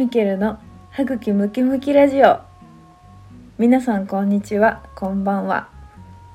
[0.00, 0.58] ミケルの
[0.92, 2.40] 歯茎ムキムキラジオ。
[3.58, 4.82] 皆さんこんにちは。
[4.94, 5.68] こんばんは。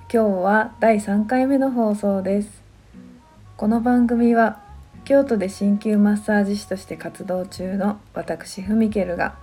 [0.02, 2.62] 今日は第3回目の放送です。
[3.58, 4.62] この番組は
[5.04, 9.34] 京都で鍼灸マッサージ師として活動中の私フミケルが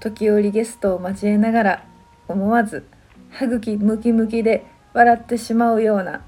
[0.00, 1.84] 時折ゲストを交えながら
[2.26, 2.86] 思わず
[3.28, 6.22] 歯茎ムキムキで笑ってしまうような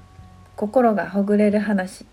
[0.55, 2.05] 心がほぐれる話。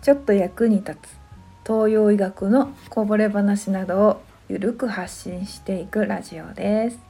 [0.00, 1.25] ちょっと役に立つ
[1.66, 7.00] 東洋医学のこぼれ話などをゆるく発信していくラジオです。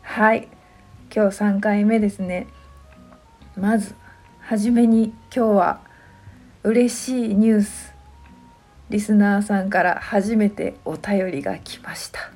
[0.00, 0.48] はい。
[1.14, 2.46] 今日3回目ですね。
[3.54, 3.94] まず
[4.40, 5.80] はじめに今日は
[6.62, 7.92] 嬉しいニュース。
[8.88, 12.32] リスナーさんから初めてお便りが来ました。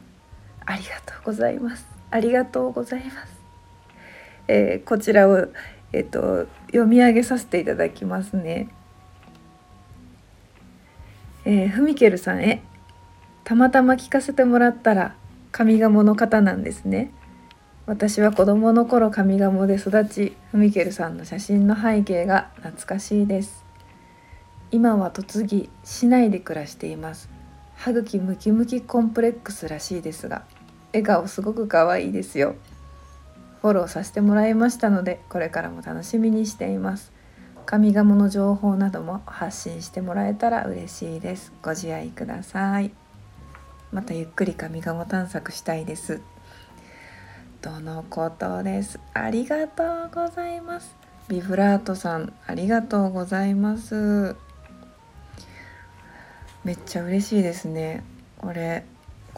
[0.67, 1.87] ありがとうございます。
[2.11, 3.41] ありがとうございます、
[4.47, 5.49] えー、こちらを
[5.95, 8.69] えっ、と読み上げさせていただきますね。
[11.45, 12.63] えー、フミケルさんへ
[13.45, 15.17] たまたま聞かせてもらったら
[15.51, 17.11] 上賀茂の方なんですね。
[17.85, 23.65] 私は子供の頃上賀茂で育ちフミケルさんの写真の背景が懐かしいです。
[24.71, 27.29] 今は嫁ぎ市内で暮らしています。
[27.75, 30.45] 歯茎ムキムキコンプレックスらしいですが
[30.93, 32.55] 笑顔すごく可愛いですよ。
[33.61, 37.13] フォローさせてもらいましたのでこれからも楽しみにしています。
[37.67, 41.53] 上賀茂の情報なども発信してもらえたら嬉しいです。
[41.63, 42.93] ご自愛ください。
[43.93, 46.21] またゆっくり上賀茂探索したいです。
[47.61, 48.99] とのことです。
[49.15, 50.95] ありがとうございます。
[51.29, 54.37] ビブラートさんありがとうございます。
[56.65, 58.03] めっちゃ嬉しいですね。
[58.39, 58.85] これ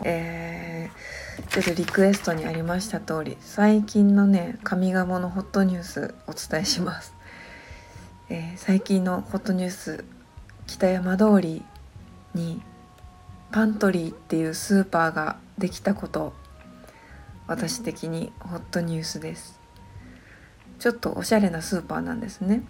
[0.03, 7.15] えー、ちょっとリクエストにありました通り最近のね上賀茂のホットニュースお伝えします。
[8.31, 10.05] えー、最近のホットニュース
[10.67, 11.63] 北山通り
[12.35, 12.63] に
[13.53, 16.33] パントリーっていうスーパーができたこと
[17.47, 19.61] 私的にホットニュースです。
[20.79, 22.63] ちょっとおしゃれなスーパーなんですね。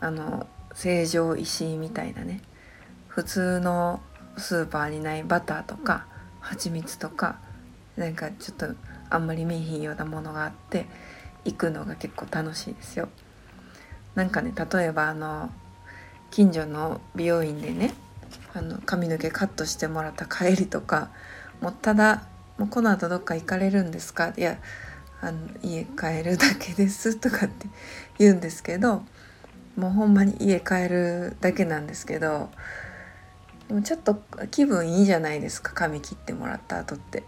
[0.00, 2.40] あの成城石井みたいなね。
[3.06, 4.00] 普通の
[4.38, 6.06] スーパーにないバターとか
[6.40, 7.38] 蜂蜜とか
[7.98, 8.66] なんかちょっと
[9.10, 10.86] あんまり見えひんようなものがあって
[11.44, 13.10] 行くのが結構楽しいですよ。
[14.14, 15.50] なんかね例えばあの
[16.30, 17.94] 近所の美容院でね
[18.54, 21.10] あの髪の毛カットしてもらった帰りとか
[21.60, 22.26] もうただ
[22.58, 24.58] 「もうこの後どっか行かれるんですか?」いや
[25.20, 27.68] あの家帰るだけですとかって
[28.18, 29.04] 言うんですけど
[29.76, 32.50] もうほんまに家帰るだけなんですけど
[33.68, 37.24] でもちょっと気分いいじゃないですか髪切ってもらった後って。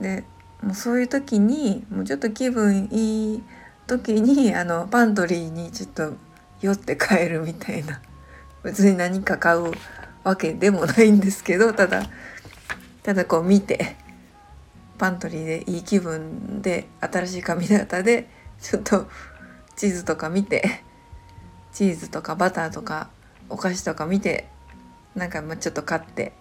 [0.00, 0.24] で
[0.62, 3.42] もうそういう時にもうちょっと気分いい
[3.90, 6.12] 時にあのパントリーにちょっと
[6.60, 8.00] 寄って帰るみたいな。
[8.62, 9.72] 別に何か買う
[10.22, 12.02] わけでもないんですけどただ
[13.02, 13.96] ただこう見て
[14.98, 18.28] パントリーでいい気分で新しい髪型で
[18.60, 19.08] ちょっと
[19.76, 20.82] チーズとか見て
[21.72, 23.08] チーズとかバターとか
[23.48, 24.46] お菓子とか見て
[25.14, 26.34] なんかまあちょっと買って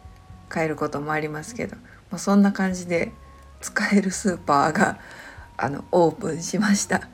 [0.51, 1.77] 帰ることもありますけど、
[2.11, 3.13] まあ、そんな感じで
[3.61, 4.99] 使えるスーパーが
[5.61, 7.07] あのオープンしました。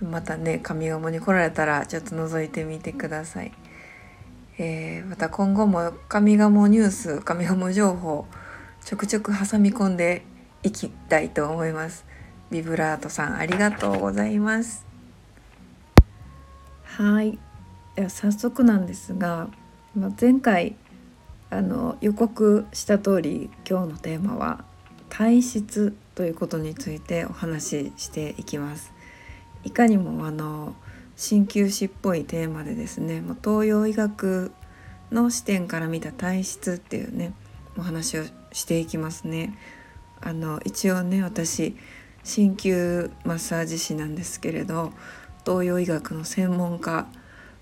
[0.00, 3.52] またね上賀に来られたらちょっと覗いてみてください、
[4.56, 8.26] えー、また今後も上賀ニュース上賀情報
[8.82, 10.22] ちょくちょく挟み込んで
[10.62, 12.06] いきたいと思います。
[12.50, 14.84] ビブラートさんありがとうございます。
[16.84, 17.38] はい。
[18.08, 19.48] 早速なんですが
[19.94, 20.76] ま前回
[21.50, 24.64] あの予告した通り今日のテーマは
[25.08, 25.94] 体質。
[26.20, 28.92] ということについてお話ししていきます。
[29.64, 30.74] いかにもあの
[31.16, 34.52] 鍼灸師っぽいテーマでですね東洋医学
[35.10, 37.32] の視点から見た体質っていうね
[37.78, 39.56] お話をしていきますね。
[40.20, 41.74] あの一応ね私
[42.22, 44.92] 鍼灸マッサージ師なんですけれど
[45.46, 47.06] 東洋医学の専門家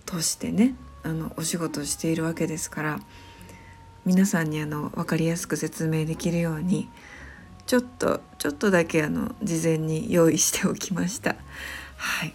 [0.05, 0.75] としてね
[1.05, 3.01] あのお仕事しているわけですから
[4.05, 6.89] 皆さんにあの分かりやすく説明できるように
[7.69, 11.35] ちょっとちょっとだけあの事前に用意しておきました。
[11.97, 12.35] はい、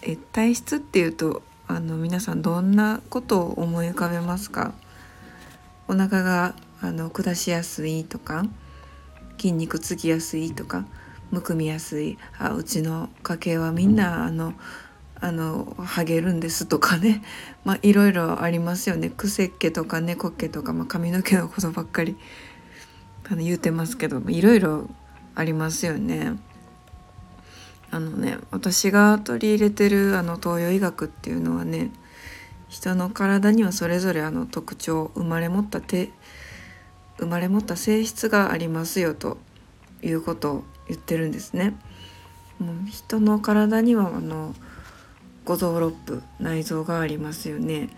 [0.00, 4.72] え体質っていうとあの皆さんどんなことを思い浮かべますか？
[5.88, 8.44] お腹があの下しやすいとか
[9.36, 10.86] 筋肉つきやすいとか
[11.30, 12.16] むくみやすい。
[12.38, 14.54] あうちの家系はみんなあの
[15.20, 17.22] あのハゲるんですとかね。
[17.66, 19.10] まあいろいろありますよね。
[19.10, 22.16] 癖っ気とか猫っ気とか、まあ、髪の毛のことばっかり
[23.30, 24.88] あの言うてますけどいろいろ
[25.34, 26.38] ありますよね。
[27.90, 31.90] あのね私が取り入れてるあの東洋医学っていうのはね
[32.68, 36.10] 人の体にはそれぞれあの特徴生まれ持った手
[37.18, 39.38] 生まれ持った性質がありますよと
[40.02, 41.76] いうことを言ってるんですね。
[42.58, 44.54] もう人の体にはあの
[45.44, 47.88] 五臓六腑内臓がありますよね。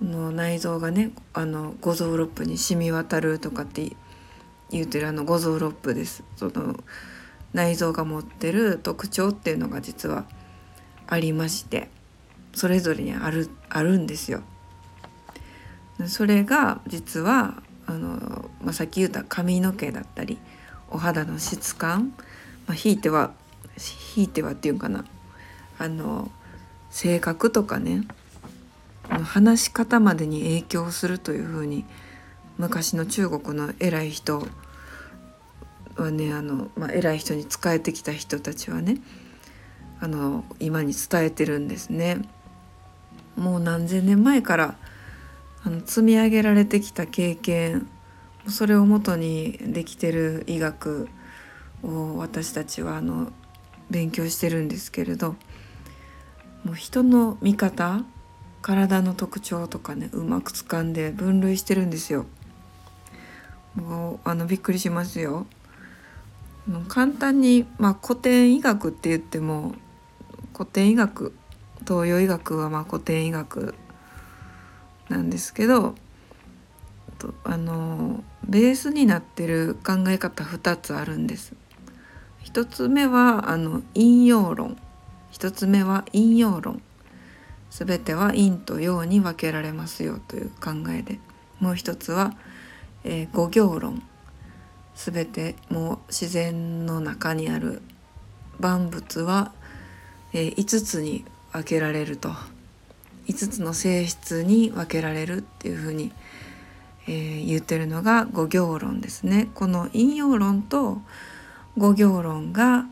[0.00, 3.96] の内臓がねあの五臓六腑に染み渡るとかって
[4.72, 6.24] 言うてるあの五臓六腑です。
[6.36, 6.82] その
[7.52, 10.24] 内臓が持ってる特徴っていうのが実は
[11.06, 11.90] ありまして
[12.54, 14.42] それぞれにあるあるんですよ。
[16.06, 20.38] それが実はあの、まあ、さっき言った髪の毛だったり
[20.90, 22.14] お肌の質感、
[22.66, 23.32] まあ、ひいては
[23.76, 25.04] ひいてはっていうかな
[25.78, 26.30] あの
[26.90, 28.06] 性格とかね
[29.08, 31.84] 話し方までに影響するというふうに
[32.58, 34.46] 昔の中国の偉い人
[35.96, 38.98] はねあの、まあ、偉い人に仕えてきた人たちはね
[40.00, 42.22] あの今に伝えてるんですね。
[43.36, 44.76] もう何千年前から
[45.64, 47.88] あの積み上げられてきた経験
[48.48, 51.08] それをもとにできてる医学
[51.82, 53.32] を私たちはあの
[53.90, 55.36] 勉強してるんですけれど
[56.64, 58.02] もう人の見方
[58.60, 62.26] 体の特徴とかねうまく掴んで分類してるんですよ。
[63.74, 65.46] もうあのびっくりしますよ。
[66.88, 69.74] 簡単に、まあ、古典医学って言っても
[70.54, 71.34] 古典医学
[71.80, 73.74] 東洋医学はまあ古典医学
[75.08, 75.94] なんですけど
[77.44, 81.54] あのベースになってる考え方2つあるんです。
[82.44, 84.76] 1つ目はあの引用論。
[85.32, 86.82] 1つ目は引用論。
[87.70, 91.20] 全ては陰と陽に分けられますよという考えで。
[91.60, 92.34] もう一つは、
[93.04, 94.02] えー、五行論。
[94.94, 97.82] 全てもう自然の中にある
[98.60, 99.52] 万物は、
[100.32, 102.30] えー、5つに分けられると
[103.26, 106.12] 5つの性質に分けられるっていうふうに、
[107.06, 109.48] えー、言ってるのが五行論ですね。
[109.54, 111.00] この引用論と
[111.76, 112.86] 五行論が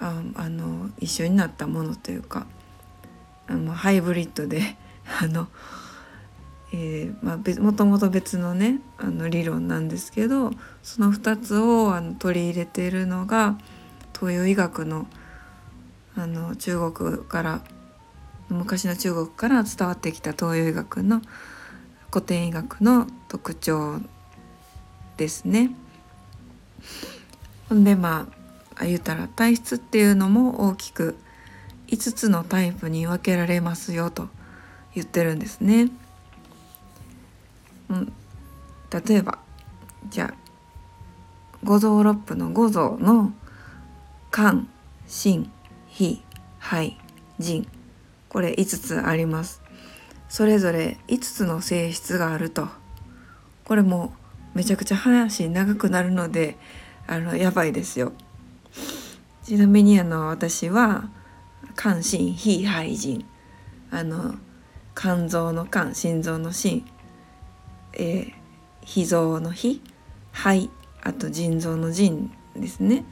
[0.00, 2.46] ああの一緒になったものというか
[3.46, 4.76] あのハイブリッドで
[5.20, 5.48] あの、
[6.74, 10.52] えーまあ、もともと別のねあの理論なんですけど
[10.82, 13.58] その2つをあの取り入れているのが
[14.18, 15.06] 東洋医学の
[16.14, 17.60] あの中国から
[18.48, 21.22] 昔の中国から伝わってきた東洋医学の
[22.10, 23.98] 古典医学の特徴
[25.16, 25.74] ですね。
[27.68, 28.28] ほんでま
[28.76, 31.16] あ言うたら体質っていうのも大きく
[31.88, 34.28] 5つのタイプに分けられますよと
[34.94, 35.90] 言ってるんですね。
[38.90, 39.38] 例えば
[40.08, 40.34] じゃあ
[41.64, 43.32] 五臓六腑の五臓の
[44.32, 44.66] 肝
[45.06, 45.50] 心
[45.88, 46.22] 脾
[46.58, 46.96] 肺
[47.38, 47.66] 腎。
[48.28, 49.62] これ5つあります。
[50.28, 52.68] それぞれ5つの性質があると。
[53.64, 54.14] これも
[54.54, 56.56] めちゃくちゃ話長くなるので
[57.06, 58.12] あのやばいですよ。
[59.44, 61.10] ちなみにあの私は
[61.76, 63.24] 肝心脾肺腎。
[63.90, 64.34] あの
[64.94, 66.84] 肝臓の肝心臓の心、
[67.94, 68.32] えー、
[68.82, 69.80] 脾臓の脾
[70.32, 70.70] 肺
[71.02, 73.04] あと腎臓の腎ですね。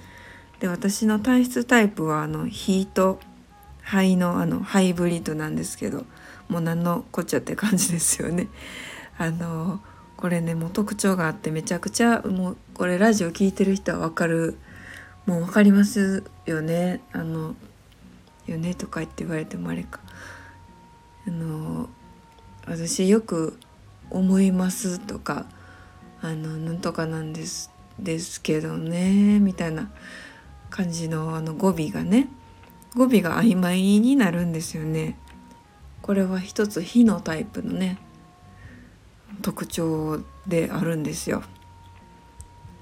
[0.60, 3.18] で私の体質タイプはあの脾と
[3.82, 6.04] 肺のあのハイブリッドなんですけど
[6.48, 8.48] もう何のこっちゃって感じですよね。
[9.18, 9.80] あの
[10.16, 14.58] これねもう特徴があってめちゃくちゃもうこれラジオ聞いてる人は分かる。
[15.26, 17.02] もう分かりますよね。
[17.12, 17.54] あの
[18.46, 20.00] よねとか言って言われてもあれか。
[21.26, 21.88] あの
[22.66, 23.58] 私よく
[24.10, 25.46] 思いますとか
[26.22, 29.90] あのなんとかなんですですけどねみたいな
[30.70, 32.28] 感じのあの語尾がね
[32.94, 35.16] 語尾が曖昧になるんですよね。
[36.02, 37.98] これは一つ火のタイプのね
[39.42, 41.42] 特徴であるんですよ。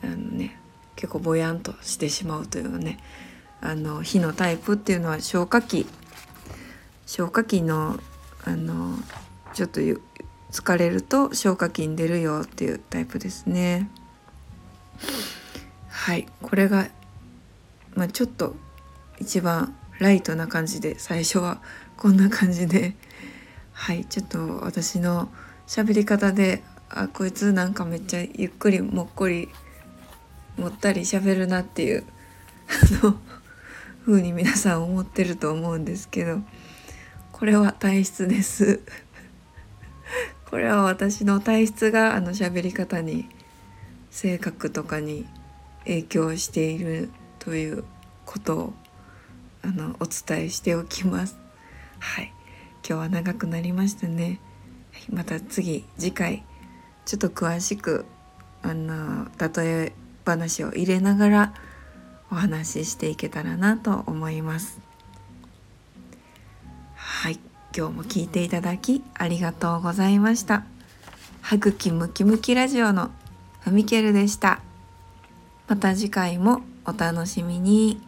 [0.02, 0.58] あのね
[0.96, 2.98] 結構ぼやんとしてしまうというね
[3.60, 5.86] あの火のタイプっていうのは消化器
[7.06, 7.98] 消化器の
[8.44, 8.94] あの
[9.52, 9.80] ちょっと
[10.50, 13.90] 疲れると消化器に出るよっていうタイプですね。
[15.88, 16.26] はい。
[16.42, 16.88] これが、
[17.94, 18.56] まあ、ちょっと
[19.20, 21.60] 一番ライトな感じで最初は
[21.96, 22.94] こんな感じで。
[23.72, 24.04] はい。
[24.04, 25.28] ちょっと私の
[25.66, 29.48] 喋り方であこいつなんかめっちゃゆっくりもっこり
[30.56, 32.04] もったり喋るなっていう
[33.02, 33.18] あの
[34.06, 36.40] 風に皆さん思ってると思うんですけど
[37.32, 38.80] これは体質です。
[40.48, 43.28] これは私の体質があの喋り方に
[44.10, 45.26] 性格とかに
[45.84, 47.84] 影響しているという
[48.24, 48.74] ことを
[49.62, 51.38] あのお伝えしておきます。
[51.98, 52.32] はい、
[52.88, 54.40] 今日は長くなりましたね。
[55.10, 56.44] また次次回
[57.04, 58.06] ちょっと詳しく
[58.62, 59.92] あの例え
[60.24, 61.54] 話を入れながら
[62.30, 64.87] お話ししていけたらなと思います
[67.78, 70.64] 今日も聞いていただきありがとうございました
[71.42, 73.12] 歯茎ムキムキラジオの
[73.60, 74.60] ふみけるでした
[75.68, 78.07] また次回もお楽しみに。